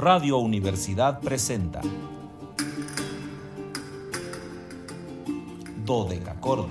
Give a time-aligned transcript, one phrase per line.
[0.00, 1.82] Radio Universidad presenta
[5.84, 6.70] Dodecacordon.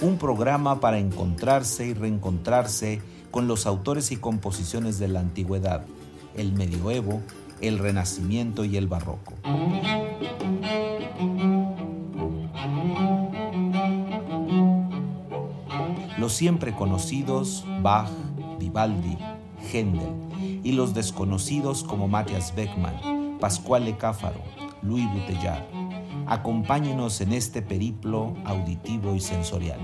[0.00, 5.84] Un programa para encontrarse y reencontrarse con los autores y composiciones de la antigüedad,
[6.34, 7.20] el medioevo,
[7.60, 9.34] el renacimiento y el barroco.
[16.26, 18.10] Los siempre conocidos Bach,
[18.58, 19.16] Vivaldi,
[19.72, 20.10] Händel
[20.64, 24.40] y los desconocidos como Matthias Beckmann, Pascual Cáfaro,
[24.82, 25.62] Louis Bouteillard.
[26.26, 29.78] Acompáñenos en este periplo auditivo y sensorial.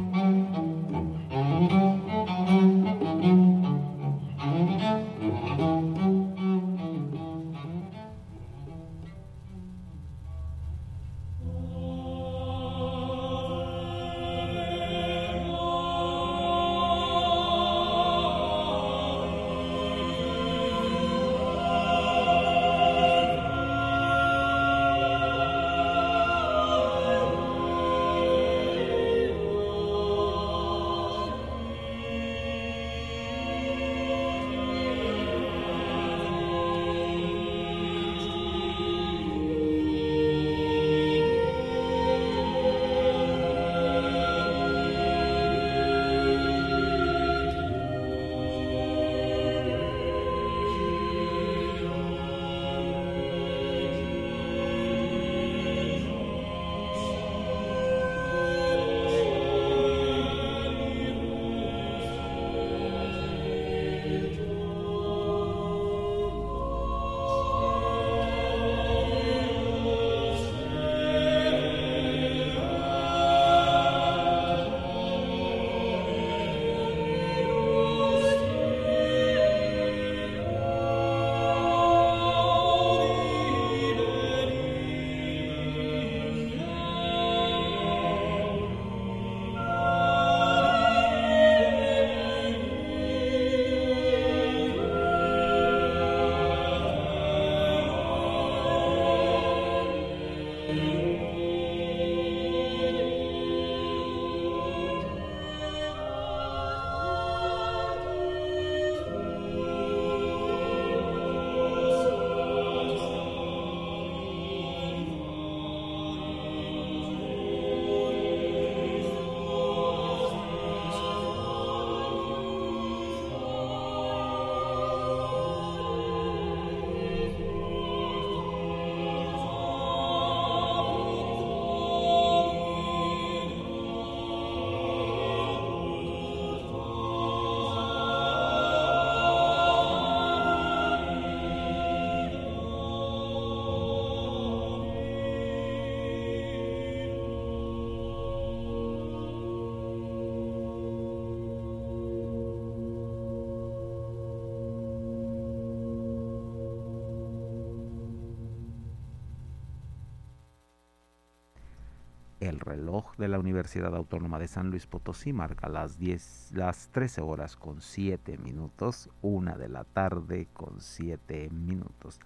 [162.53, 167.23] El reloj de la Universidad Autónoma de San Luis Potosí marca las 10, las 13
[167.23, 172.21] horas con 7 minutos, una de la tarde con 7 minutos.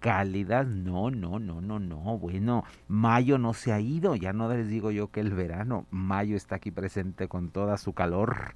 [0.00, 2.18] Calidad, no, no, no, no, no.
[2.18, 6.34] Bueno, mayo no se ha ido, ya no les digo yo que el verano, mayo
[6.34, 8.54] está aquí presente con toda su calor,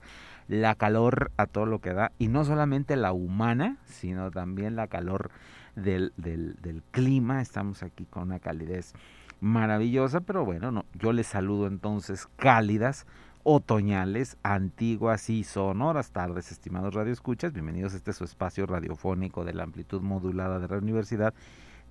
[0.49, 4.87] la calor a todo lo que da, y no solamente la humana, sino también la
[4.87, 5.33] calor
[5.77, 8.94] del, del, del clima, estamos aquí con una calidez
[9.42, 13.06] maravillosa, pero bueno, no, yo les saludo entonces cálidas,
[13.42, 17.53] otoñales, antiguas y sonoras tardes, estimados radioescuchas.
[17.53, 21.34] Bienvenidos a este su espacio radiofónico de la amplitud modulada de la universidad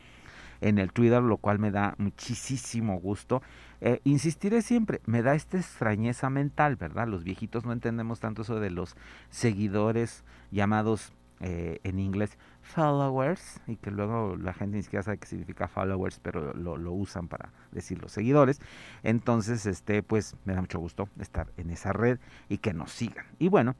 [0.63, 3.43] en el Twitter, lo cual me da muchísimo gusto.
[3.81, 7.09] Eh, insistiré siempre, me da esta extrañeza mental, ¿verdad?
[7.09, 8.97] Los viejitos no entendemos tanto eso de los
[9.29, 15.27] seguidores llamados eh, en inglés followers y que luego la gente ni siquiera sabe qué
[15.27, 18.61] significa followers pero lo, lo, usan para decir los seguidores
[19.03, 23.27] entonces este pues me da mucho gusto estar en esa red y que nos sigan
[23.41, 23.75] y bueno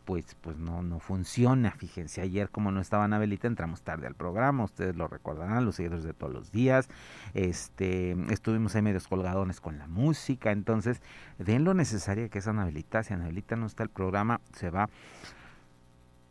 [0.07, 1.73] pues, pues no, no funciona.
[1.73, 6.05] Fíjense, ayer como no estaba Anabelita, entramos tarde al programa, ustedes lo recordarán, los seguidores
[6.05, 6.89] de todos los días.
[7.35, 11.03] Este, estuvimos ahí medios colgadones con la música, entonces
[11.39, 13.03] den lo necesario que es Anabelita.
[13.03, 14.89] Si Anabelita no está el programa, se va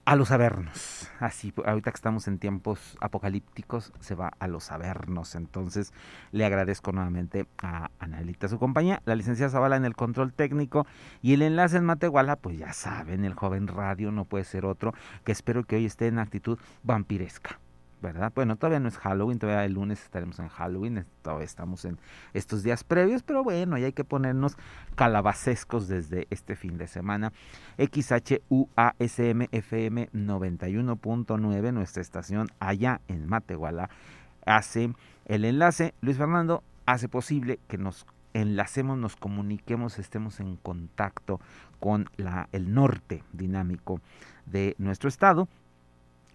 [0.05, 1.09] a los avernos.
[1.19, 5.35] Así, ahorita que estamos en tiempos apocalípticos, se va a los avernos.
[5.35, 5.93] Entonces,
[6.31, 10.85] le agradezco nuevamente a Analita su compañía, la licenciada Zavala en el control técnico
[11.21, 14.93] y el enlace en Matehuala, pues ya saben, el joven radio no puede ser otro,
[15.23, 17.59] que espero que hoy esté en actitud vampiresca.
[18.01, 18.31] ¿Verdad?
[18.36, 21.97] Bueno, todavía no es Halloween, todavía el lunes estaremos en Halloween, todavía estamos en
[22.33, 24.57] estos días previos, pero bueno, ya hay que ponernos
[24.95, 27.33] calabacescos desde este fin de semana.
[27.77, 33.89] XHUASM FM 91.9, nuestra estación allá en Matehuala,
[34.45, 34.94] hace
[35.25, 35.94] el enlace.
[36.01, 41.39] Luis Fernando hace posible que nos enlacemos, nos comuniquemos, estemos en contacto
[41.80, 42.09] con
[42.51, 44.01] el norte dinámico
[44.45, 45.48] de nuestro estado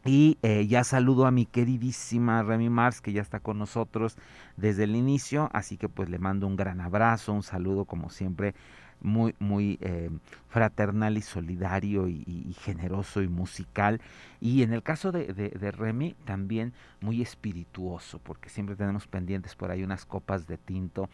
[0.05, 4.17] y eh, ya saludo a mi queridísima Remy Mars, que ya está con nosotros
[4.57, 8.55] desde el inicio, así que pues le mando un gran abrazo, un saludo como siempre,
[9.03, 10.11] muy, muy eh,
[10.49, 14.01] fraternal y solidario y, generoso y musical.
[14.41, 19.71] Y en el caso de, de, Remy, también muy espirituoso, porque siempre tenemos pendientes por
[19.71, 21.09] ahí unas copas de tinto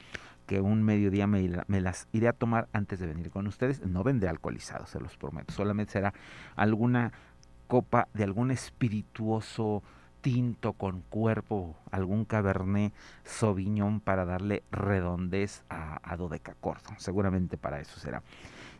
[0.46, 3.84] que un mediodía me, me, las iré a tomar antes de venir con ustedes.
[3.84, 5.52] No vendré alcoholizado, se los prometo.
[5.52, 6.14] Solamente será
[6.54, 7.12] alguna
[7.66, 9.82] copa de algún espirituoso
[10.20, 12.92] tinto con cuerpo, algún cabernet
[13.24, 16.90] sauvignon para darle redondez a, a Dodecacordo.
[16.98, 18.22] Seguramente para eso será.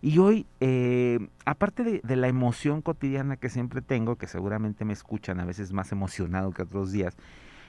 [0.02, 5.40] Y hoy, eh, aparte de, la emoción cotidiana que siempre tengo, que seguramente me escuchan
[5.40, 7.16] a veces más emocionado que otros días,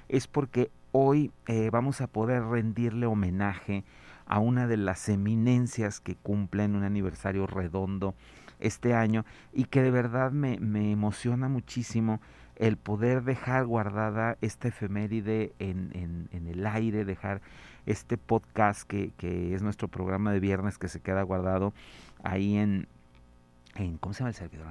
[0.10, 3.84] es porque hoy eh, vamos a poder rendirle homenaje
[4.26, 8.14] a una de las eminencias que cumplen un aniversario redondo
[8.60, 12.22] este año y que de verdad me, me emociona muchísimo
[12.58, 17.42] el poder dejar guardada esta efeméride en, en, el aire, dejar
[17.86, 21.74] este podcast que, que, es nuestro programa de viernes que se queda guardado
[22.24, 22.88] ahí en,
[23.76, 24.68] en ¿cómo se llama el servidor?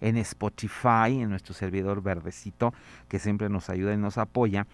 [0.00, 2.74] En Spotify, en nuestro servidor verdecito,
[3.08, 4.66] que siempre nos ayuda y nos apoya,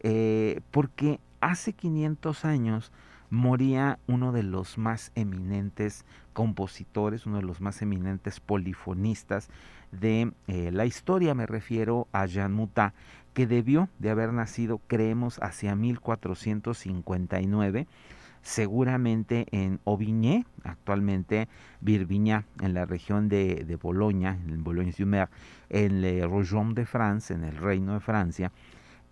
[0.00, 2.92] eh, porque hace 500 años
[3.28, 6.04] moría uno de los más eminentes
[6.36, 9.48] compositores, uno de los más eminentes polifonistas
[9.90, 12.92] de eh, la historia, me refiero a Jean Muta,
[13.32, 17.86] que debió de haber nacido, creemos, hacia 1459,
[18.42, 21.48] seguramente en Auvigné, actualmente
[21.80, 25.30] Virginia, en la región de, de Boloña, en Bologne-sur-Mer,
[25.70, 28.52] en Le Rougon de France, en el Reino de Francia,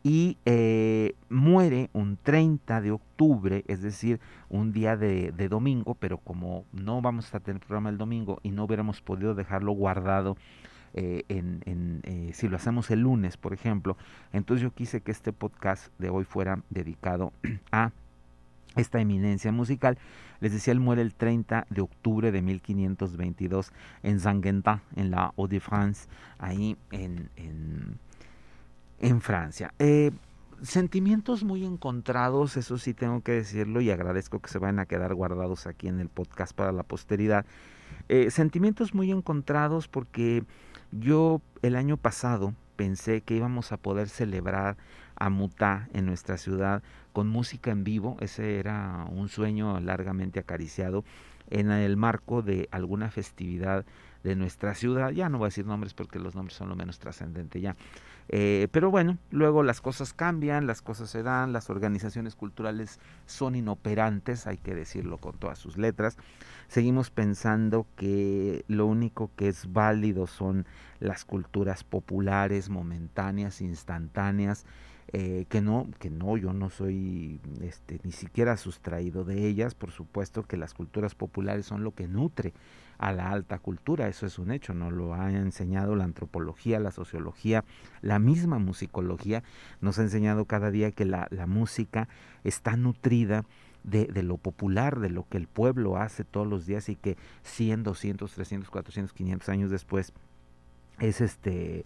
[0.06, 4.20] y eh, muere un 30 de octubre, es decir,
[4.50, 8.64] un día de, domingo, pero como no vamos a tener programa el domingo y no
[8.64, 10.36] hubiéramos podido dejarlo guardado
[10.92, 13.96] eh, en, eh, si lo hacemos el lunes, por ejemplo,
[14.34, 17.32] entonces yo quise que este podcast de hoy fuera dedicado
[17.72, 17.90] a
[18.76, 19.96] esta eminencia musical.
[20.40, 26.08] Les decía, él muere el 30 de octubre de 1522 en Zanguenta, en la Hauts-de-France,
[26.38, 27.98] ahí en, en
[29.00, 29.72] en Francia.
[29.78, 30.10] Eh,
[30.62, 35.14] sentimientos muy encontrados, eso sí tengo que decirlo y agradezco que se vayan a quedar
[35.14, 37.44] guardados aquí en el podcast para la posteridad.
[38.08, 40.44] Eh, sentimientos muy encontrados porque
[40.92, 44.76] yo el año pasado pensé que íbamos a poder celebrar
[45.16, 46.82] a Mutá en nuestra ciudad
[47.12, 51.04] con música en vivo, ese era un sueño largamente acariciado
[51.50, 53.84] en el marco de alguna festividad
[54.24, 55.10] de nuestra ciudad.
[55.10, 57.76] Ya no voy a decir nombres porque los nombres son lo menos trascendente ya.
[58.30, 63.54] Eh, pero bueno, luego las cosas cambian, las cosas se dan, las organizaciones culturales son
[63.54, 66.16] inoperantes, hay que decirlo con todas sus letras.
[66.68, 70.66] Seguimos pensando que lo único que es válido son
[71.00, 74.64] las culturas populares, momentáneas, instantáneas,
[75.12, 79.90] eh, que no, que no, yo no soy este, ni siquiera sustraído de ellas, por
[79.90, 82.54] supuesto que las culturas populares son lo que nutre
[83.04, 86.90] a la alta cultura, eso es un hecho, nos lo ha enseñado la antropología, la
[86.90, 87.62] sociología,
[88.00, 89.42] la misma musicología,
[89.82, 92.08] nos ha enseñado cada día que la, la música
[92.44, 93.44] está nutrida
[93.82, 97.18] de, de, lo popular, de lo que el pueblo hace todos los días y que
[97.42, 100.14] 100, 200, 300, 400, 500 años después
[100.98, 101.84] es este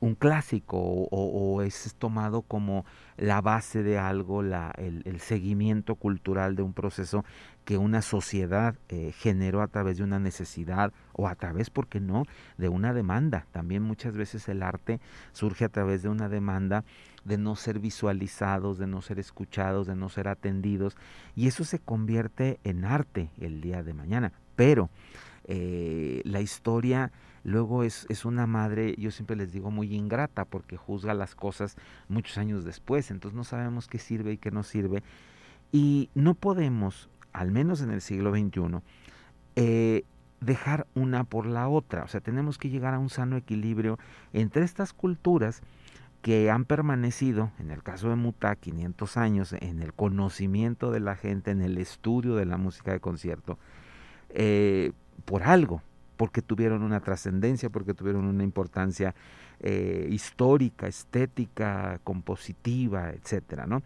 [0.00, 2.84] un clásico o, es tomado como
[3.16, 7.24] la base de algo, la, el, seguimiento cultural de un proceso
[7.70, 12.00] que una sociedad eh, generó a través de una necesidad o a través, ¿por qué
[12.00, 12.24] no?,
[12.58, 13.46] de una demanda.
[13.52, 14.98] También muchas veces el arte
[15.30, 16.82] surge a través de una demanda
[17.24, 20.96] de no ser visualizados, de no ser escuchados, de no ser atendidos,
[21.36, 24.32] y eso se convierte en arte el día de mañana.
[24.56, 24.90] Pero
[25.44, 27.12] eh, la historia
[27.44, 31.76] luego es, es una madre, yo siempre les digo, muy ingrata porque juzga las cosas
[32.08, 35.04] muchos años después, entonces no sabemos qué sirve y qué no sirve.
[35.70, 38.80] Y no podemos, al menos en el siglo XXI,
[39.56, 40.04] eh,
[40.40, 42.04] dejar una por la otra.
[42.04, 43.98] O sea, tenemos que llegar a un sano equilibrio
[44.32, 45.62] entre estas culturas
[46.22, 51.16] que han permanecido, en el caso de Muta, 500 años, en el conocimiento de la
[51.16, 53.58] gente, en el estudio de la música de concierto,
[54.30, 54.92] eh,
[55.24, 55.82] por algo,
[56.16, 59.14] porque tuvieron una trascendencia, porque tuvieron una importancia
[59.60, 63.82] eh, histórica, estética, compositiva, etcétera, ¿no?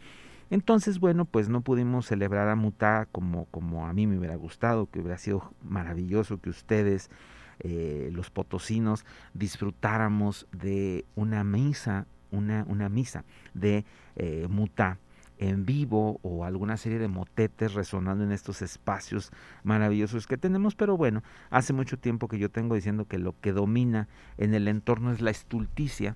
[0.55, 4.89] Entonces, bueno, pues no pudimos celebrar a Mutá como, como a mí me hubiera gustado,
[4.89, 7.11] que hubiera sido maravilloso que ustedes,
[7.59, 13.85] eh, los potosinos, disfrutáramos de una misa, una, una misa de
[14.15, 15.01] eh, Mutá
[15.39, 19.33] en vivo o alguna serie de motetes resonando en estos espacios
[19.65, 23.53] maravillosos que tenemos, pero bueno, hace mucho tiempo que yo tengo diciendo que lo que
[23.53, 24.07] domina
[24.39, 26.15] en el entorno es la estulticia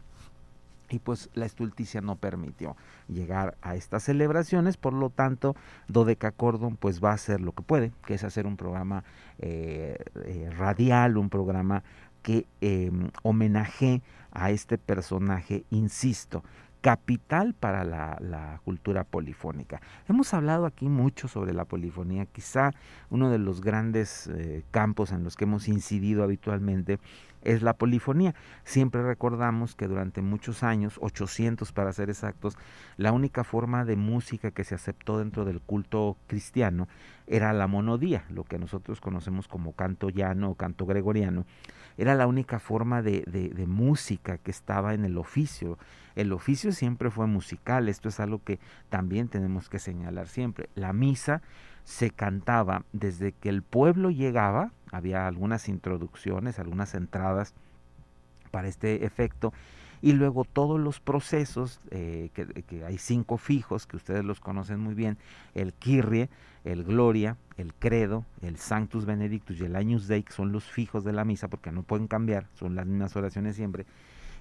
[0.89, 2.77] y pues la estulticia no permitió
[3.09, 5.55] llegar a estas celebraciones, por lo tanto
[5.89, 9.05] Dodeca Cordon pues va a hacer lo que puede, que es hacer un programa
[9.39, 11.83] eh, eh, radial, un programa
[12.23, 12.91] que eh,
[13.23, 14.03] homenaje
[14.33, 16.43] a este personaje, insisto,
[16.81, 19.81] capital para la, cultura polifónica.
[20.09, 22.71] Hemos hablado aquí mucho sobre la polifonía, quizá
[23.11, 26.99] uno de los grandes eh, campos en los que hemos incidido habitualmente
[27.43, 28.35] es la polifonía.
[28.65, 32.57] Siempre recordamos que durante muchos años, 800 para ser exactos,
[32.97, 36.89] la única forma de música que se aceptó dentro del culto cristiano
[37.27, 41.45] era la monodía, lo que nosotros conocemos como canto llano o canto gregoriano.
[41.97, 45.79] Era la única forma de, de música que estaba en el oficio.
[46.15, 50.69] El oficio siempre fue musical, esto es algo que también tenemos que señalar siempre.
[50.75, 51.43] La misa
[51.89, 57.55] se cantaba desde que el pueblo llegaba, había algunas introducciones, algunas entradas
[58.51, 59.53] para este efecto,
[60.01, 64.95] y luego todos los procesos, eh, que, hay cinco fijos, que ustedes los conocen muy
[64.95, 65.19] bien,
[65.55, 66.29] el Kyrie,
[66.65, 71.05] el Gloria, el Credo, el Sanctus Benedictus y el Agnus Dei, que son los fijos
[71.05, 73.87] de la misa, porque no pueden cambiar, son las mismas oraciones siempre,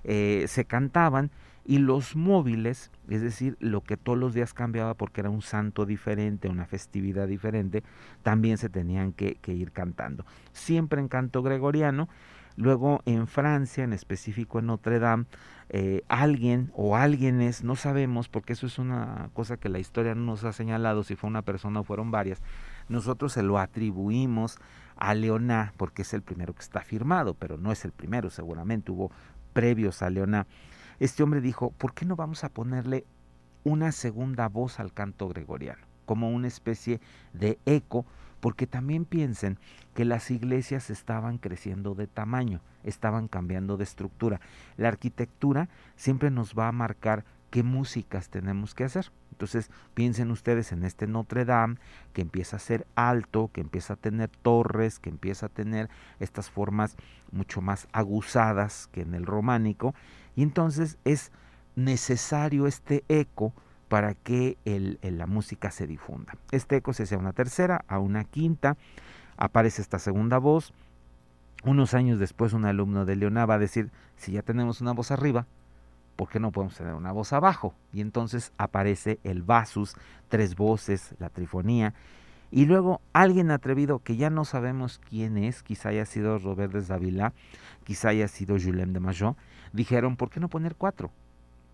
[0.04, 1.32] eh, se cantaban
[1.67, 5.86] y los móviles, es decir, lo que todos los días cambiaba porque era un santo
[5.86, 7.83] diferente, una festividad diferente,
[8.24, 10.25] también se tenían que, ir cantando.
[10.53, 12.07] Siempre en canto gregoriano.
[12.55, 15.25] Luego en Francia, en específico en Notre Dame,
[15.69, 20.24] eh, alguien o alguienes, no sabemos, porque eso es una cosa que la historia no
[20.24, 22.41] nos ha señalado, si fue una persona o fueron varias,
[22.89, 24.57] nosotros se lo atribuimos
[24.95, 28.91] a Leoná, porque es el primero que está firmado, pero no es el primero, seguramente
[28.91, 29.12] hubo
[29.53, 30.47] previos a Leoná
[31.00, 33.06] este hombre dijo, ¿por qué no vamos a ponerle
[33.63, 37.01] una segunda voz al canto gregoriano, como una especie
[37.34, 38.06] de eco,
[38.39, 39.58] porque también piensen
[39.94, 44.39] que las iglesias estaban creciendo de tamaño, estaban cambiando de estructura.
[44.77, 49.12] La arquitectura siempre nos va a marcar qué músicas tenemos que hacer.
[49.32, 51.75] Entonces piensen ustedes en este Notre Dame
[52.13, 55.89] que empieza a ser alto, que empieza a tener torres, que empieza a tener
[56.20, 56.96] estas formas
[57.32, 59.94] mucho más aguzadas que en el románico
[60.38, 61.32] y entonces es
[61.75, 63.53] necesario este eco
[63.89, 66.38] para que el, la música se difunda.
[66.51, 68.77] Este eco se hace a una tercera, a una quinta,
[69.36, 70.74] aparece esta segunda voz.
[71.63, 75.10] Unos años después un alumno de Leona va a decir, si ya tenemos una voz
[75.10, 75.48] arriba,
[76.15, 77.74] ¿por qué no podemos tener una voz abajo?
[77.91, 79.96] Y entonces aparece el vasus,
[80.29, 81.96] tres voces, la trifonía,
[82.50, 86.82] Y luego alguien atrevido que ya no sabemos quién es, quizá haya sido Robert de
[86.82, 87.34] Davila,
[87.84, 89.36] quizá haya sido Julien de Majot,
[89.74, 91.12] dijeron, ¿por qué no poner cuatro?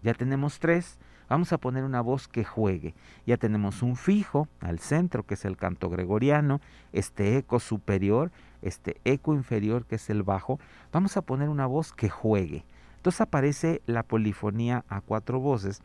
[0.02, 0.98] Ya tenemos tres,
[1.30, 2.94] vamos a poner una voz que juegue.
[3.26, 6.60] Ya tenemos un fijo al centro, que es el canto gregoriano,
[6.92, 10.60] este eco superior, este eco inferior, que es el bajo.
[10.92, 12.66] Vamos a poner una voz que juegue.
[12.98, 15.82] Entonces aparece la polifonía a cuatro voces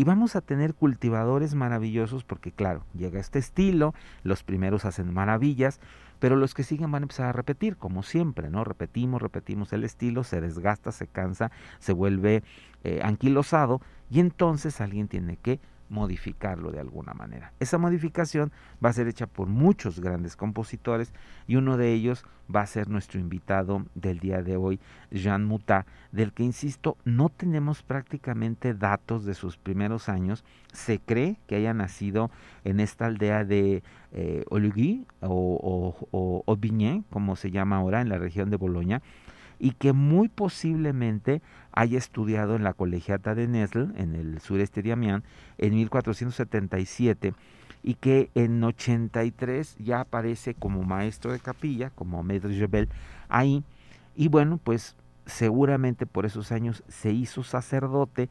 [0.00, 3.92] y vamos a tener cultivadores maravillosos porque claro, llega este estilo,
[4.22, 5.78] los primeros hacen maravillas,
[6.20, 8.64] pero los que siguen van a empezar a repetir, como siempre, ¿no?
[8.64, 12.42] Repetimos, repetimos el estilo, se desgasta, se cansa, se vuelve
[12.82, 17.52] eh, anquilosado y entonces alguien tiene que modificarlo de alguna manera.
[17.60, 21.12] Esa modificación va a ser hecha por muchos grandes compositores
[21.46, 24.80] y uno de ellos va a ser nuestro invitado del día de hoy,
[25.10, 30.44] Jean Mutat, del que, insisto, no tenemos prácticamente datos de sus primeros años.
[30.72, 32.30] Se cree que haya nacido
[32.64, 33.82] en esta aldea de
[34.12, 36.58] eh, Olugui o, o, o
[37.10, 39.02] como se llama ahora, en la región de Boloña,
[39.58, 41.42] y que muy posiblemente
[41.72, 45.24] haya estudiado en la colegiata de Nesle, en el sureste de Amiens,
[45.58, 47.34] en 1477
[47.82, 52.88] y que en 83 ya aparece como maestro de capilla, como Maître Jebel,
[53.28, 53.64] ahí.
[54.14, 54.96] Y bueno, pues
[55.26, 58.28] seguramente por esos años se hizo sacerdote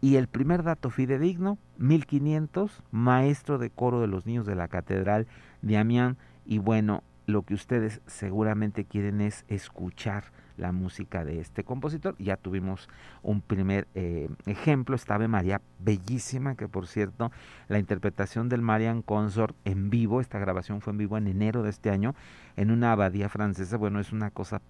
[0.00, 5.26] y el primer dato fidedigno, 1500, maestro de coro de los niños de la catedral
[5.62, 6.16] de Amiens.
[6.44, 10.24] Y bueno, lo que ustedes seguramente quieren es escuchar
[10.56, 12.14] la música de este compositor.
[12.18, 12.88] Ya tuvimos
[13.22, 17.30] un primer eh, ejemplo, esta Ave María bellísima, que por cierto,
[17.68, 21.70] la interpretación del Marian Consort en vivo, esta grabación fue en vivo en enero de
[21.70, 22.14] este año,
[22.56, 24.60] en una abadía francesa, bueno, es una cosa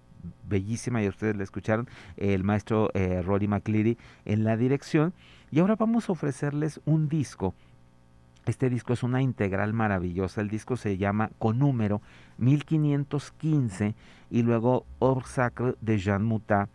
[0.48, 5.12] bellísima y ustedes la escucharon, el maestro eh, Rory McCleary en la dirección.
[5.50, 7.54] Y ahora vamos a ofrecerles un disco
[8.46, 10.40] este disco es una integral maravillosa.
[10.40, 12.02] El disco se llama con número
[12.38, 13.94] 1515
[14.30, 16.68] y luego Or Sacre de Jean Mutat,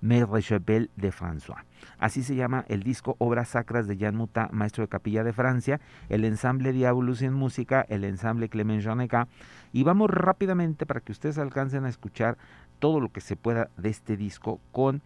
[0.00, 1.64] Mère Chapelle de François.
[1.98, 5.80] Así se llama el disco Obras Sacras de Jean Mutat, maestro de capilla de Francia,
[6.08, 9.28] el ensamble Diabolus en música, el ensamble Clement Joneca.
[9.72, 12.36] Y vamos rápidamente para que ustedes alcancen a escuchar
[12.80, 15.02] todo lo que se pueda de este disco con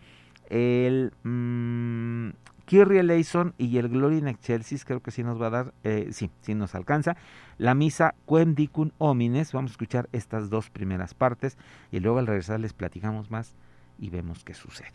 [0.48, 2.30] el mmm,
[2.66, 6.08] Kyrie Eleison y el Glory in Excelsis, creo que sí nos va a dar, eh,
[6.12, 7.16] sí, sí nos alcanza.
[7.58, 11.56] La misa Quem Dicun Homines, vamos a escuchar estas dos primeras partes
[11.90, 13.54] y luego al regresar les platicamos más
[13.98, 14.92] y vemos qué sucede.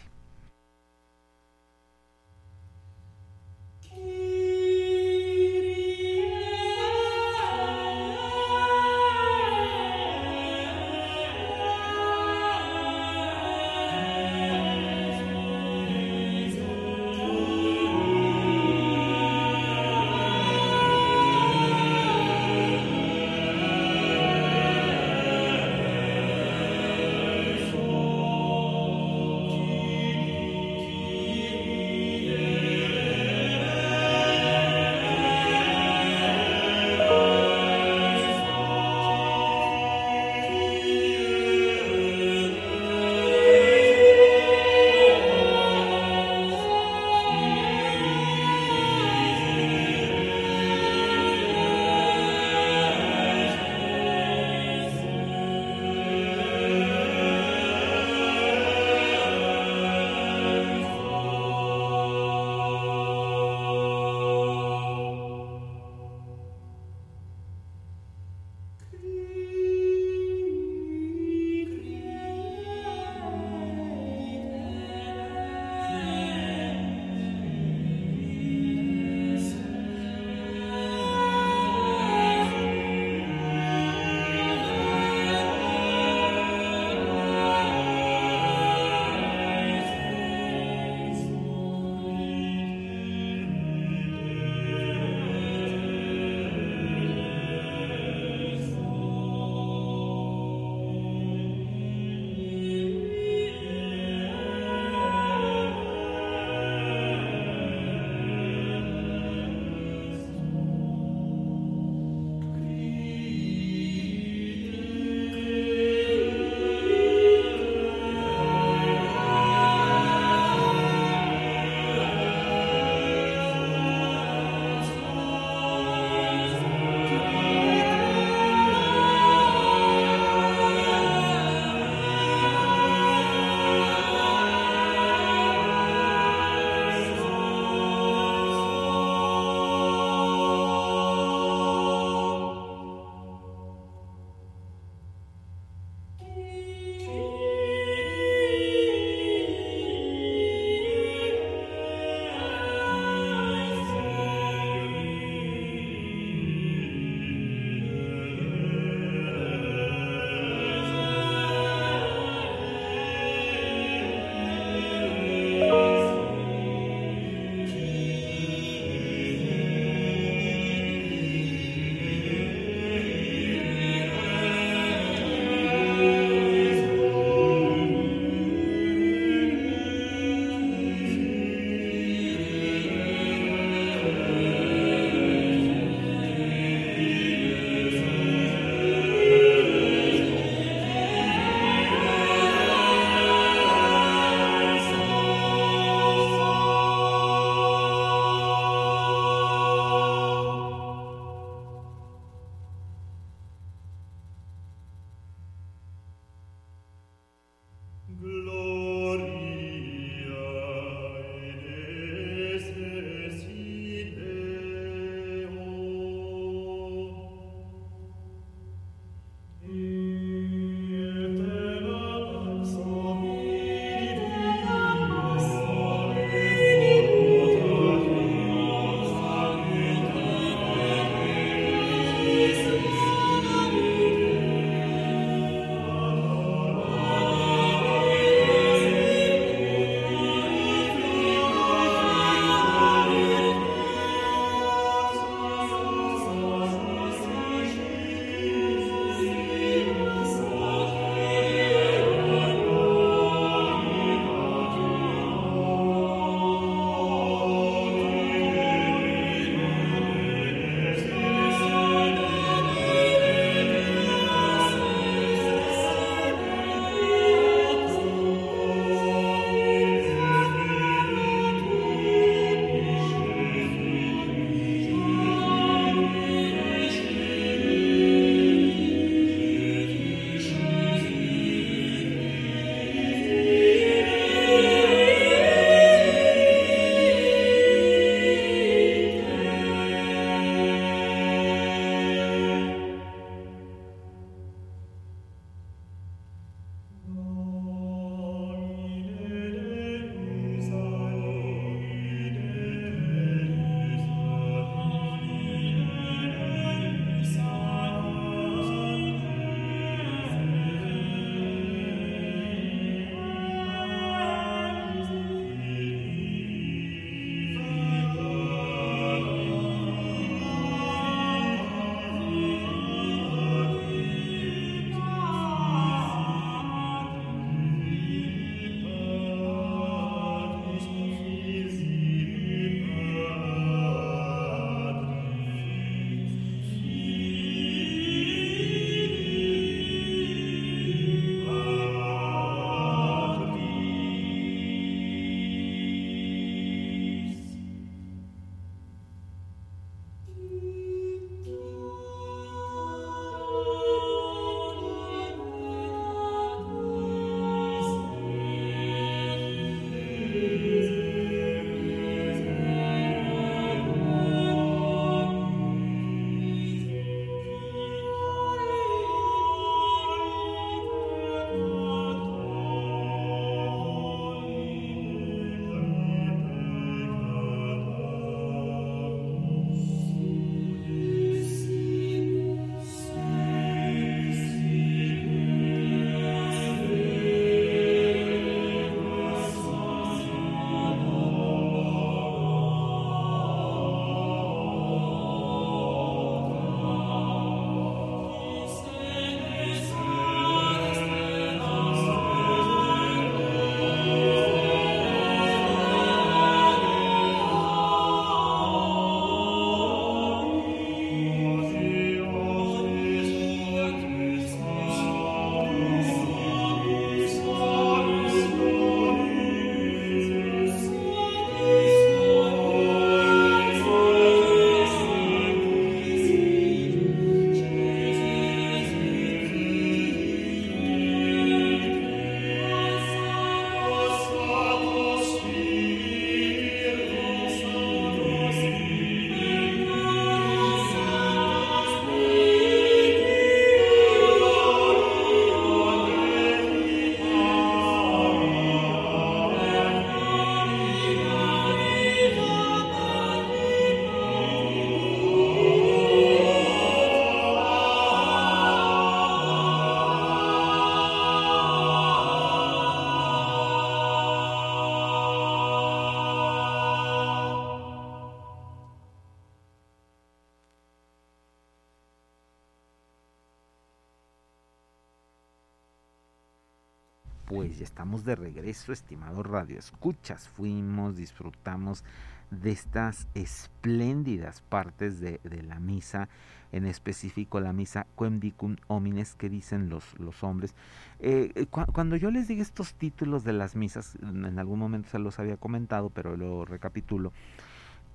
[477.83, 480.47] Estamos de regreso, estimado Radio Escuchas.
[480.47, 482.03] Fuimos, disfrutamos
[482.49, 486.27] de estas espléndidas partes de, la misa,
[486.71, 490.75] en específico la misa Quemdicum Homines que dicen los, los hombres.
[491.19, 495.19] Eh, eh, cuando yo les digo estos títulos de las misas, en algún momento se
[495.19, 497.31] los había comentado, pero lo recapitulo,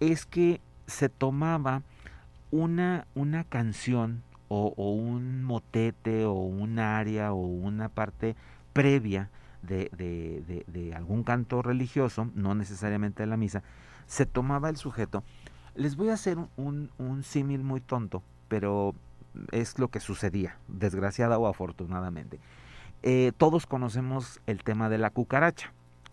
[0.00, 1.83] es que se tomaba
[2.50, 8.37] una, una canción o, un motete o un aria o una parte
[8.72, 9.31] previa
[9.62, 13.62] de, de, de, algún canto religioso, no necesariamente de la misa,
[14.07, 15.23] se tomaba el sujeto.
[15.75, 18.95] Les voy a hacer un, un símil muy tonto, pero
[19.53, 22.40] es lo que sucedía, desgraciada o afortunadamente.
[23.03, 25.73] Eh, todos conocemos el tema de la cucaracha.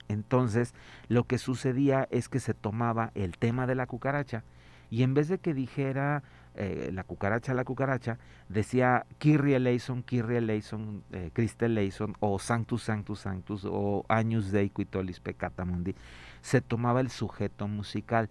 [0.09, 0.73] Entonces,
[1.07, 4.43] lo que sucedía es que se tomaba el tema de la cucaracha
[4.89, 6.23] y en vez de que dijera
[6.55, 13.19] eh, la cucaracha, la cucaracha, decía Kyrie eleison, Kyrie eleison, eh, eleison, o Sanctus, Sanctus,
[13.19, 15.95] Sanctus, o Agnus Dei Quitolis Peccata Mundi.
[16.41, 18.29] Se tomaba el sujeto musical.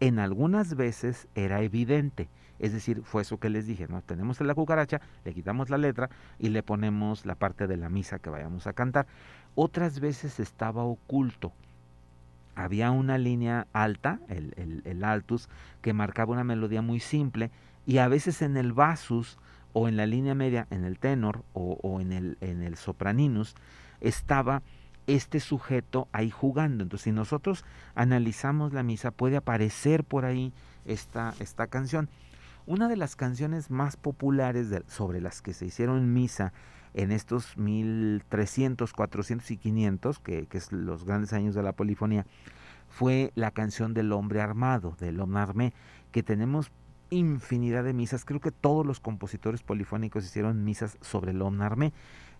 [0.00, 4.02] En algunas veces era evidente, es decir, fue eso que les dije, ¿no?
[4.02, 8.18] Tenemos la cucaracha, le quitamos la letra y le ponemos la parte de la misa
[8.18, 9.06] que vayamos a cantar.
[9.54, 11.52] Otras veces estaba oculto,
[12.54, 15.48] había una línea alta, el, el, altus,
[15.82, 17.50] que marcaba una melodía muy simple
[17.86, 19.38] y a veces en el basus
[19.72, 23.54] o en la línea media, en el tenor o, o en, el, en el sopraninus,
[24.00, 24.62] estaba
[25.06, 26.82] este sujeto ahí jugando.
[26.82, 27.64] Entonces, si nosotros
[27.94, 30.52] analizamos la misa, puede aparecer por ahí
[30.84, 32.08] esta, esta canción.
[32.66, 36.52] Una de las canciones más populares sobre las que se hicieron misa
[36.94, 42.26] en estos 1300, 400 y 500, que, que es los grandes años de la polifonía,
[42.88, 45.72] fue la canción del hombre armado, del hombre armé,
[46.12, 46.70] que tenemos
[47.10, 48.24] infinidad de misas.
[48.24, 51.92] Creo que todos los compositores polifónicos hicieron misas sobre el hombre armé.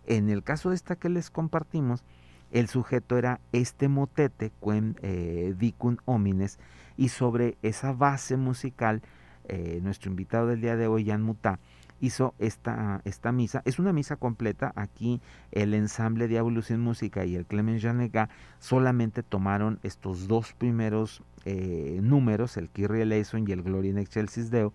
[0.06, 2.04] En el caso de esta que les compartimos,
[2.50, 6.58] el sujeto era este motete, quem eh, dicun homines,
[6.96, 9.02] y sobre esa base musical,
[9.48, 11.58] eh, nuestro invitado del día de hoy, Jan Mutá,
[12.04, 13.62] hizo esta, esta misa.
[13.64, 14.72] Es una misa completa.
[14.76, 21.22] Aquí el ensamble Diabolus en Música y el Clemens Janega solamente tomaron estos dos primeros
[21.46, 24.72] eh, números, el Kyrie eleison y el Gloria in Excelsis Deo,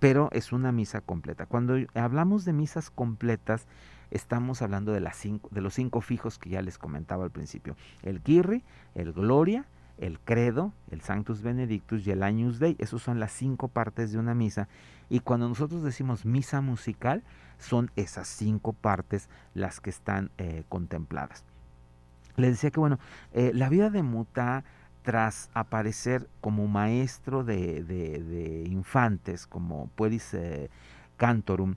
[0.00, 1.46] pero es una misa completa.
[1.46, 3.66] Cuando hablamos de misas completas,
[4.10, 7.76] estamos hablando de, las cinco, de los cinco fijos que ya les comentaba al principio.
[8.02, 9.64] El Kyrie, el Gloria,
[9.98, 12.76] el credo, el Sanctus Benedictus y el Agnus Dei.
[12.78, 14.68] Esas son las cinco partes de una misa.
[15.10, 17.22] Y cuando nosotros decimos misa musical,
[17.58, 21.44] son esas cinco partes las que están eh, contempladas.
[22.36, 22.98] Les decía que, bueno,
[23.32, 24.64] eh, la vida de Muta,
[25.02, 30.70] tras aparecer como maestro de, infantes, como Pueris eh,
[31.16, 31.74] Cantorum,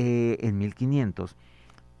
[0.00, 1.36] en 1500,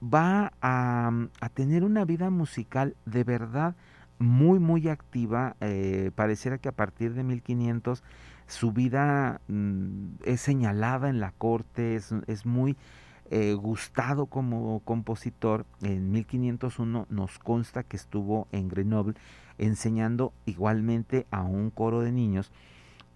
[0.00, 3.74] va a, a tener una vida musical de verdad
[4.18, 5.56] muy, muy activa.
[5.60, 8.02] Eh, pareciera que a partir de 1500
[8.46, 12.76] su vida mm, es señalada en la corte, es, muy
[13.30, 15.66] eh, gustado como compositor.
[15.82, 19.14] En 1501 nos consta que estuvo en Grenoble
[19.58, 22.52] enseñando igualmente a un coro de niños,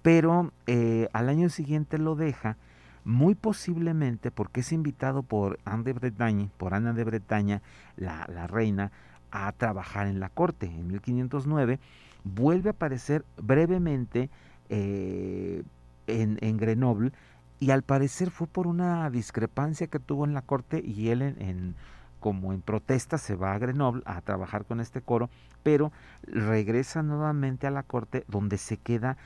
[0.02, 2.56] pero eh, al año siguiente lo deja
[3.04, 7.62] muy posiblemente porque es invitado por Anne de Bretagne, por Ana de Bretaña,
[7.96, 8.92] la, la reina,
[9.32, 10.66] a trabajar en la corte.
[10.66, 11.80] En 1509
[12.22, 14.30] vuelve a aparecer brevemente
[14.68, 15.64] eh,
[16.06, 17.12] en, Grenoble
[17.58, 21.74] y al parecer fue por una discrepancia que tuvo en la corte y él en,
[22.20, 25.30] como en protesta se va a Grenoble a trabajar con este coro,
[25.62, 25.92] pero
[26.22, 29.16] regresa nuevamente a la corte donde se queda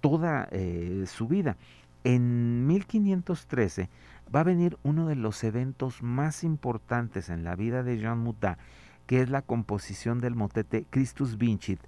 [0.00, 1.56] toda eh, su vida.
[2.04, 3.88] En 1513
[4.34, 8.58] va a venir uno de los eventos más importantes en la vida de Jean Mutat
[9.06, 11.80] que es la composición del motete Christus Vincit,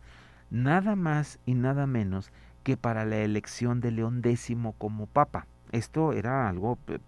[0.51, 2.31] nada más y nada menos
[2.63, 5.47] que para la elección de León X como papa.
[5.73, 6.99] Esto era algo eh,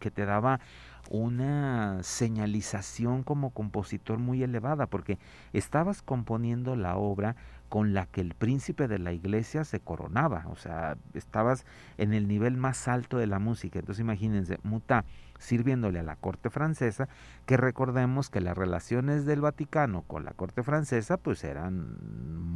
[0.00, 0.60] que te daba
[1.08, 5.18] una señalización como compositor muy elevada, porque
[5.52, 7.36] estabas componiendo la obra
[7.68, 11.66] con la que el príncipe de la iglesia se coronaba, o sea, estabas
[11.98, 13.78] en el nivel más alto de la música.
[13.78, 15.04] Entonces imagínense, Muta
[15.38, 17.08] sirviéndole a la corte francesa,
[17.46, 21.96] que recordemos que las relaciones del Vaticano con la corte francesa pues eran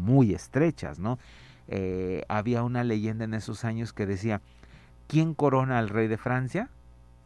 [0.03, 1.19] muy estrechas, ¿no?
[1.69, 4.41] Eh, había una leyenda en esos años que decía,
[5.07, 6.71] ¿quién corona al rey de Francia?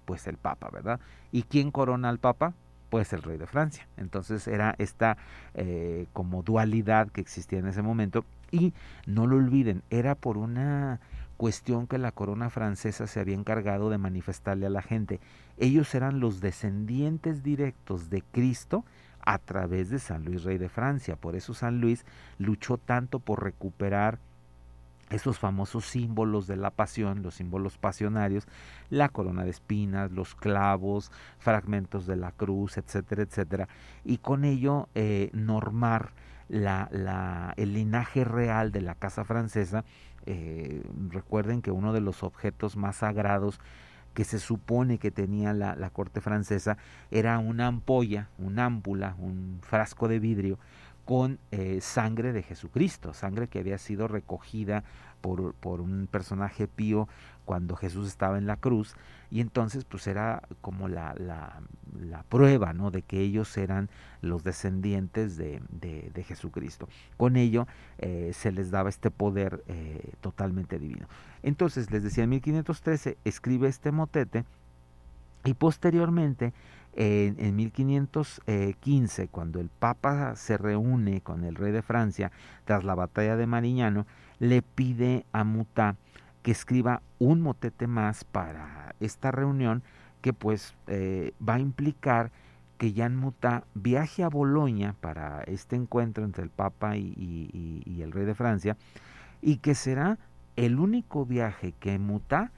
[0.07, 0.99] Pues el Papa, ¿verdad?
[1.33, 2.55] ¿Y quién corona al Papa?
[2.89, 3.87] Pues el rey de Francia.
[3.99, 5.19] Entonces era esta
[5.53, 8.73] eh, como dualidad que existía en ese momento y
[9.07, 11.01] no lo olviden, era por una
[11.37, 15.21] cuestión que la corona francesa se había encargado de manifestarle a la gente.
[15.59, 18.85] Ellos eran los descendientes directos de Cristo
[19.21, 21.17] a través de San Luis Rey de Francia.
[21.17, 22.07] Por eso San Luis
[22.39, 24.19] luchó tanto por recuperar
[25.11, 28.47] esos famosos símbolos de la pasión, los símbolos pasionarios,
[28.91, 33.69] la corona de espinas, los clavos, fragmentos de la cruz, etcétera, etcétera,
[34.05, 36.11] y con ello eh, normar
[36.49, 39.85] la, la, el linaje real de la casa francesa.
[40.27, 43.61] Eh, recuerden que uno de los objetos más sagrados
[44.13, 46.79] que se supone que tenía la, la corte francesa
[47.11, 50.59] era una ampolla, una ámpula, un frasco de vidrio
[51.07, 54.83] con eh, sangre de Jesucristo, sangre que había sido recogida
[55.21, 57.09] por, por, un personaje pío
[57.45, 58.97] cuando Jesús estaba en la cruz
[59.31, 61.63] y entonces pues era como la, la,
[61.99, 62.91] la prueba ¿no?
[62.91, 63.89] de que ellos eran
[64.21, 66.89] los descendientes de, de, de Jesucristo.
[67.17, 71.07] Con ello eh, se les daba este poder eh, totalmente divino.
[71.45, 74.45] Entonces les decía en 1513 escribe este motete
[75.47, 76.53] y posteriormente
[76.95, 82.33] en, en 1515, cuando el Papa se reúne con el rey de Francia
[82.65, 84.07] tras la batalla de Mariñano,
[84.39, 85.97] le pide a Mutá
[86.43, 89.83] que escriba un motete más para esta reunión
[90.21, 92.31] que pues eh, va a implicar
[92.79, 98.03] que Jan Mutá viaje a Boloña para este encuentro entre el Papa y, y, y,
[98.03, 98.77] el rey de Francia
[99.41, 100.19] y que será
[100.57, 102.53] el único viaje que Mutá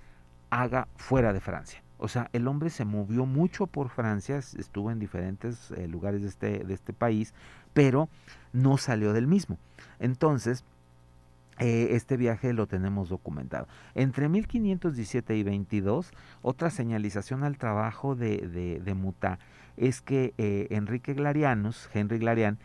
[0.51, 1.83] haga fuera de Francia.
[1.99, 6.29] O sea, el hombre se movió mucho por Francia, estuvo en diferentes eh, lugares de
[6.29, 7.35] este, de este país,
[7.75, 8.09] pero
[8.53, 9.59] no salió del mismo.
[9.99, 10.65] Entonces,
[11.59, 13.67] eh, este viaje lo tenemos documentado.
[13.97, 19.41] Entre 1517 y 22, otra señalización al trabajo de, de, Mutá
[19.77, 22.59] es que eh, Enrique Glarianus, Henry Glarian,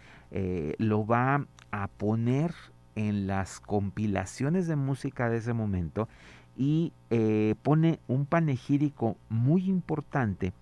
[0.80, 2.56] lo va a poner
[2.96, 6.08] en las compilaciones de música de ese momento
[6.58, 10.54] y eh, pone un panegírico muy importante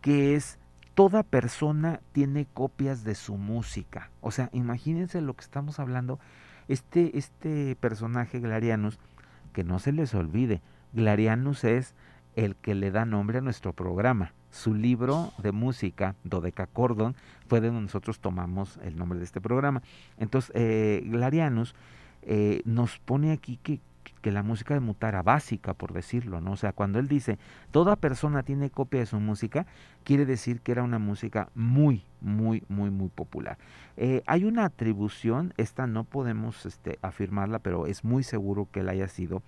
[0.00, 0.58] que es
[0.94, 4.10] toda persona tiene copias de su música.
[4.20, 6.18] O sea, imagínense lo que estamos hablando.
[6.68, 8.98] Este, este personaje Glarianus,
[9.52, 10.62] que no se les olvide,
[10.94, 11.94] Glarianus es
[12.34, 14.32] el que le da nombre a nuestro programa.
[14.50, 17.14] Su libro de música, Dodecacordon,
[17.46, 19.82] fue de donde nosotros tomamos el nombre de este programa.
[20.18, 21.74] Entonces, eh, Glarianus
[22.22, 23.80] eh, nos pone aquí que
[24.26, 26.50] que la música de Mutara básica, por decirlo, ¿no?
[26.50, 27.38] O sea, cuando él dice,
[27.70, 29.66] toda persona tiene copia de su música,
[30.02, 33.56] quiere decir que era una música muy, muy, muy, muy popular.
[33.96, 38.88] Eh, hay una atribución, esta no podemos este, afirmarla, pero es muy seguro que él
[38.88, 39.44] haya sido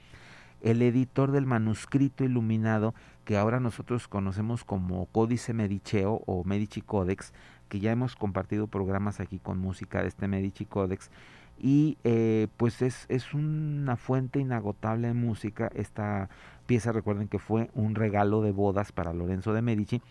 [0.60, 7.32] el editor del manuscrito iluminado que ahora nosotros conocemos como Códice Mediceo o Medici Codex,
[7.68, 11.10] que ya hemos compartido programas aquí con música de este Medici Codex,
[11.58, 15.70] y eh, pues es, es una fuente inagotable de música.
[15.74, 16.28] Esta
[16.66, 20.02] pieza recuerden que fue un regalo de bodas para Lorenzo de Medici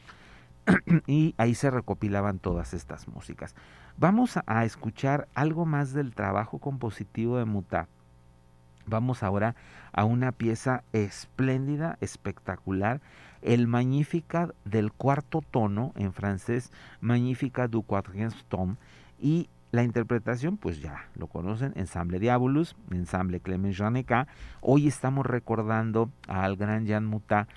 [1.08, 3.56] y ahí se recopilaban todas estas músicas.
[3.98, 7.88] Vamos a escuchar algo más del trabajo compositivo de Muta.
[8.86, 9.56] Vamos ahora
[9.92, 13.02] a una pieza espléndida, espectacular,
[13.42, 18.78] el Magnificat del cuarto tono, en francés Magnificat du quatrième tome,
[19.20, 24.27] y la interpretación, pues ya lo conocen, Ensamble Diabolus, Ensamble Clemens Janeka.
[24.62, 27.47] Hoy estamos recordando al gran Jan Muta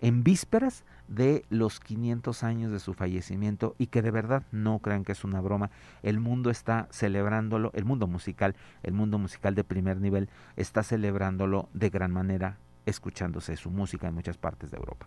[0.00, 5.04] en vísperas de los 500 años de su fallecimiento y que de verdad no crean
[5.04, 5.70] que es una broma.
[6.02, 11.68] El mundo está celebrándolo, el mundo musical, el mundo musical de primer nivel está celebrándolo
[11.74, 15.06] de gran manera, escuchándose su música en muchas partes de Europa.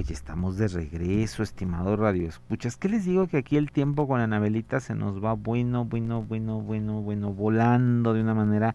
[0.00, 2.78] Pues estamos de regreso, estimado Radio Escuchas.
[2.78, 3.26] ¿Qué les digo?
[3.26, 8.14] Que aquí el tiempo con Anabelita se nos va bueno, bueno, bueno, bueno, bueno, volando
[8.14, 8.74] de una manera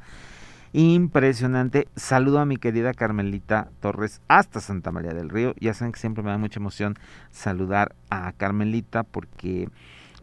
[0.71, 1.87] impresionante.
[1.95, 5.55] Saludo a mi querida Carmelita Torres hasta Santa María del Río.
[5.59, 6.93] Ya saben que siempre me da mucha emoción
[7.31, 9.67] saludar a Carmelita porque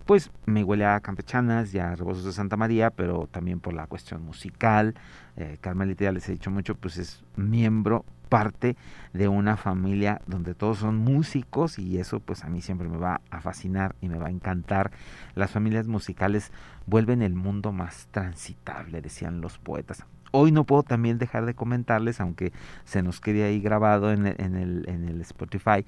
[0.07, 3.89] pues me huele a campechanas y a rebozos de Santa María, pero también por la
[3.89, 4.95] cuestión musical.
[5.37, 8.79] Eh, Carmelita ya les he dicho mucho, pues es miembro parte
[9.13, 13.21] de una familia donde todos son músicos y eso pues a mí siempre me va
[13.31, 14.91] a fascinar y me va a encantar.
[15.35, 16.51] Las familias musicales
[16.87, 20.07] vuelven el mundo más transitable, decían los poetas.
[20.31, 22.55] Hoy no puedo también dejar de comentarles, aunque
[22.87, 25.85] se nos quede ahí grabado en el, en el, en el Spotify,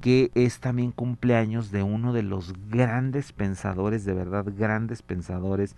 [0.00, 5.76] que es también cumpleaños de uno de los grandes pensadores, de verdad grandes pensadores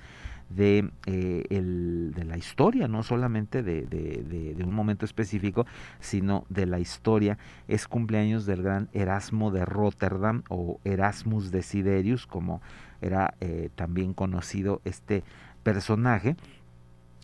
[0.48, 5.66] de, eh, el, de la historia, no solamente de, de, de, un momento específico,
[6.00, 7.38] sino de la historia.
[7.68, 12.60] Es cumpleaños del gran Erasmo de Rotterdam o Erasmus Desiderius, como
[13.00, 15.24] era eh, también conocido este
[15.62, 16.36] personaje.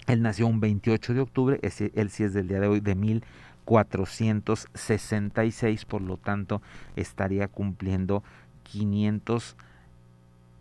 [0.09, 5.85] Él nació un 28 de octubre, él sí es del día de hoy, de 1466,
[5.85, 6.61] por lo tanto
[6.97, 8.25] estaría cumpliendo
[8.65, 9.57] 500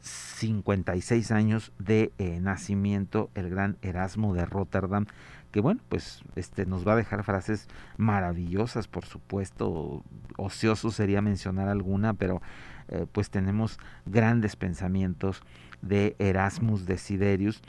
[0.02, 5.06] 56 años de eh, nacimiento, el gran Erasmo de Rotterdam,
[5.52, 10.04] que bueno, pues este nos va a dejar frases maravillosas, por supuesto,
[10.38, 12.42] ocioso sería mencionar alguna, pero
[12.88, 15.44] eh, pues tenemos grandes pensamientos
[15.82, 17.62] de Erasmus Desiderius.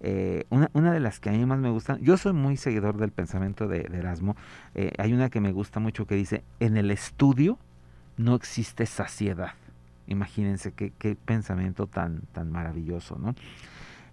[0.00, 2.96] Eh, una, una, de las que a mí más me gustan, yo soy muy seguidor
[2.98, 4.36] del pensamiento de, de Erasmo,
[4.74, 7.58] eh, hay una que me gusta mucho que dice, en el estudio
[8.16, 9.54] no existe saciedad.
[10.08, 13.34] Imagínense qué, pensamiento tan, tan maravilloso, ¿no?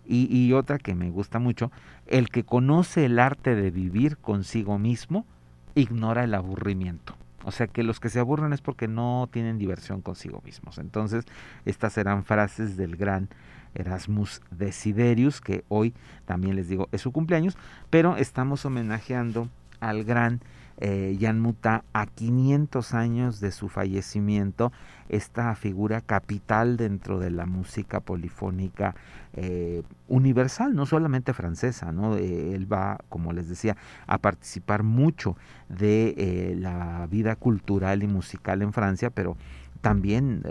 [0.05, 1.71] Y, y, otra que me gusta mucho,
[2.05, 5.25] el que conoce el arte de vivir consigo mismo,
[5.73, 7.15] ignora el aburrimiento.
[7.43, 10.77] O sea que los que se aburren es porque no tienen diversión consigo mismos.
[10.77, 11.25] Entonces,
[11.65, 13.29] estas serán frases del gran
[13.75, 15.93] Erasmus Desiderius, que hoy
[16.25, 17.57] también les digo es su cumpleaños,
[17.89, 20.41] pero estamos homenajeando al gran
[20.78, 24.73] eh, Jan Muta a 500 años de su fallecimiento,
[25.07, 28.95] esta figura capital dentro de la música polifónica
[29.34, 32.17] eh, universal, no solamente francesa, ¿no?
[32.17, 35.38] Eh, él va, como les decía, a participar mucho
[35.69, 39.38] de la vida cultural y musical en Francia, pero
[39.82, 40.43] también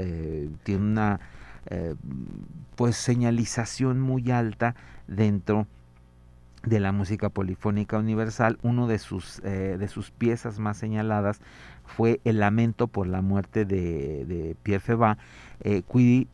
[0.62, 1.20] tiene una
[2.76, 4.74] pues señalización muy alta
[5.06, 5.83] dentro de
[6.70, 11.40] la música polifónica universal, uno de sus, eh, de sus piezas más señaladas
[11.84, 15.18] fue El lamento por la muerte de, de Pierre Feba,
[15.60, 16.28] eh, qui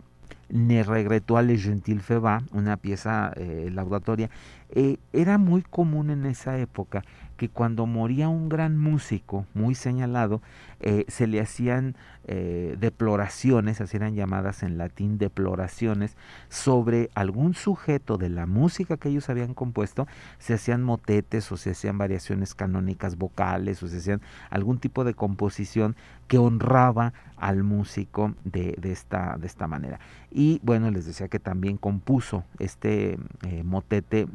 [0.48, 4.30] ne regretó a Le Gentil Feba, una pieza eh, laudatoria.
[4.72, 7.02] Eh, era muy común en esa época
[7.36, 10.42] que cuando moría un gran músico muy señalado,
[10.80, 11.96] eh, se le hacían
[12.26, 16.18] eh, deploraciones, así eran llamadas en latín deploraciones,
[16.50, 20.06] sobre algún sujeto de la música que ellos habían compuesto,
[20.38, 25.14] se hacían motetes o se hacían variaciones canónicas vocales o se hacían algún tipo de
[25.14, 25.96] composición
[26.30, 29.98] que honraba al músico de, esta, de esta manera.
[30.30, 33.18] Y bueno, les decía que también compuso este
[33.48, 34.28] eh, motete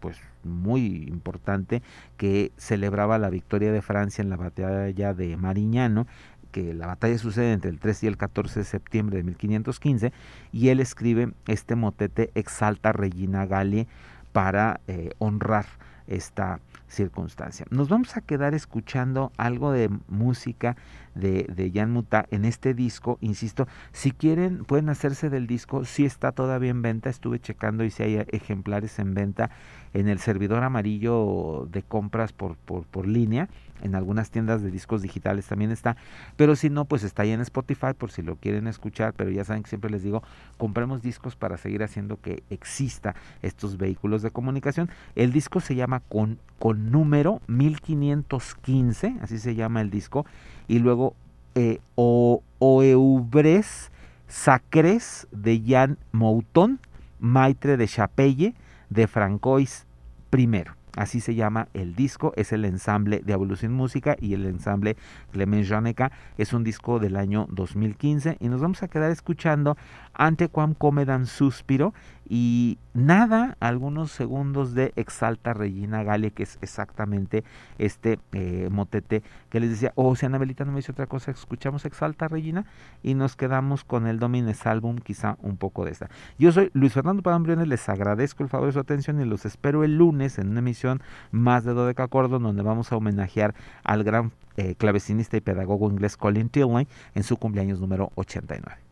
[0.00, 1.82] pues muy importante
[2.16, 6.06] que celebraba la victoria de Francia en la batalla de Mariñano
[6.52, 10.12] que la batalla sucede entre el 13 y el 14 de septiembre de 1515
[10.52, 13.88] y él escribe este motete Exalta Regina Gallie
[14.32, 15.66] para eh, honrar
[16.06, 16.60] esta
[16.92, 17.66] circunstancia.
[17.70, 20.76] Nos vamos a quedar escuchando algo de música
[21.14, 23.18] de, Jan Muta en este disco.
[23.20, 27.90] Insisto, si quieren pueden hacerse del disco, si está todavía en venta, estuve checando y
[27.90, 29.50] si hay ejemplares en venta
[29.94, 33.48] en el servidor amarillo de compras por, por, línea
[33.82, 35.96] en algunas tiendas de discos digitales también está,
[36.36, 39.44] pero si no, pues está ahí en Spotify por si lo quieren escuchar, pero ya
[39.44, 40.22] saben que siempre les digo,
[40.56, 44.88] compremos discos para seguir haciendo que exista estos vehículos de comunicación.
[45.16, 50.26] El disco se llama con, con número 1515, así se llama el disco,
[50.68, 51.16] y luego
[51.54, 53.90] eh, o, Oeubres
[54.28, 56.80] Sacres de Jan Mouton,
[57.20, 58.54] Maitre de Chapelle
[58.92, 59.86] de Francois
[60.30, 60.76] primero.
[60.94, 64.98] Así se llama el disco, es el ensamble de Evolución Música y el ensamble
[65.30, 66.12] Clemens Janeca.
[66.36, 69.78] Es un disco del año 2015 y nos vamos a quedar escuchando
[70.14, 71.94] Ante Quam Comedan Suspiro
[72.28, 77.44] y nada, algunos segundos de Exalta Regina Gale, que es exactamente
[77.78, 81.84] este eh, motete que les decía, oh, si Anabelita no me dice otra cosa, escuchamos
[81.84, 82.64] Exalta Regina
[83.02, 86.08] y nos quedamos con el Domines Album, quizá un poco de esta.
[86.38, 89.84] Yo soy Luis Fernando Padambriones, les agradezco el favor de su atención y los espero
[89.84, 91.02] el lunes en una emisión
[91.32, 93.54] más de Dodeca Cordon, donde vamos a homenajear
[93.84, 98.91] al gran eh, clavecinista y pedagogo inglés Colin Tilney en su cumpleaños número 89.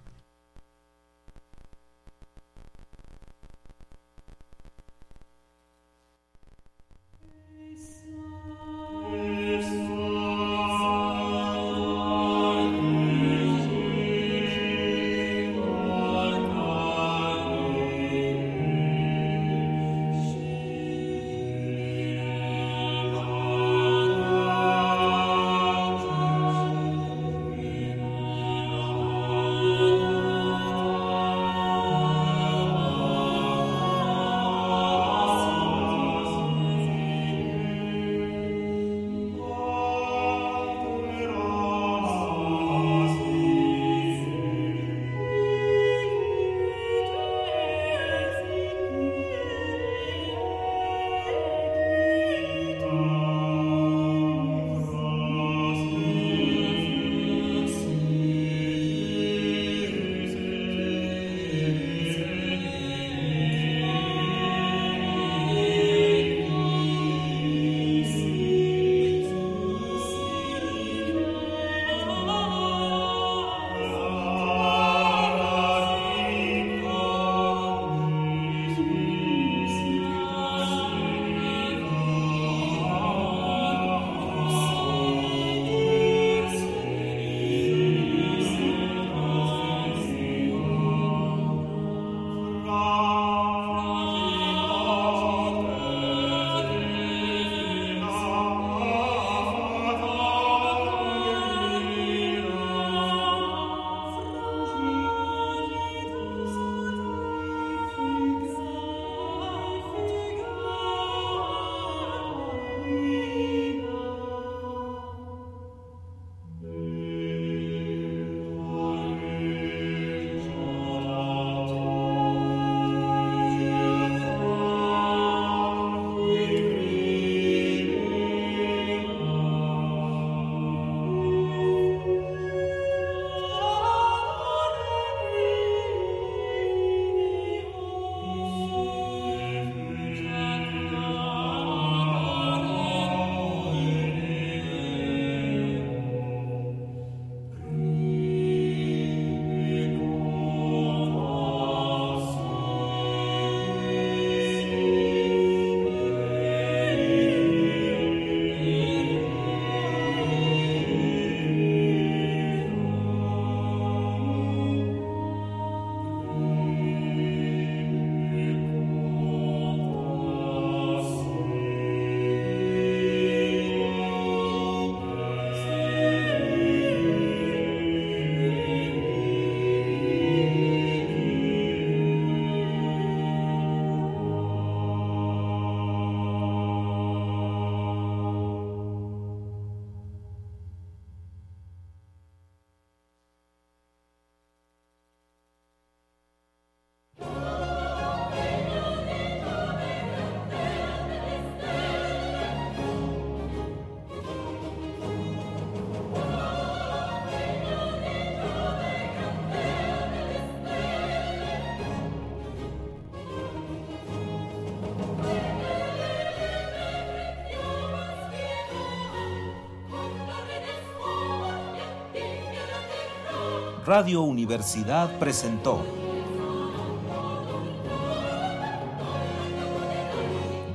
[223.90, 225.84] Radio Universidad presentó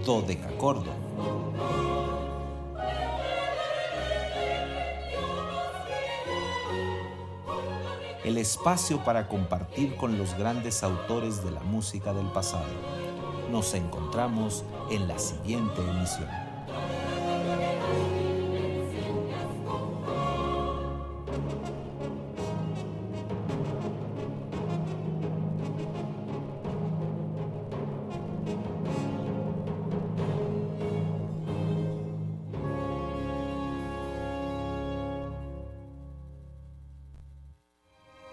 [0.04, 0.92] Dodecacordo.
[8.26, 12.66] El espacio para compartir con los grandes autores de la música del pasado.
[13.50, 16.45] Nos encontramos en la siguiente emisión.